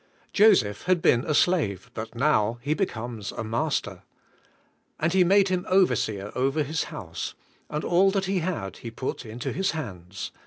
Joseph 0.33 0.85
had 0.85 0.99
been 0.99 1.23
a 1.25 1.35
slave, 1.35 1.91
but 1.93 2.15
now 2.15 2.57
he 2.63 2.73
becomes 2.73 3.31
a 3.31 3.43
master. 3.43 4.01
"And 4.99 5.13
he 5.13 5.23
made 5.23 5.49
him 5.49 5.63
overseer 5.69 6.31
over 6.33 6.63
his 6.63 6.85
house, 6.85 7.35
and 7.69 7.83
all 7.83 8.09
that 8.09 8.25
he 8.25 8.39
had 8.39 8.77
he 8.77 8.89
put 8.89 9.27
into 9.27 9.53
his 9.53 9.73
hands. 9.73 10.31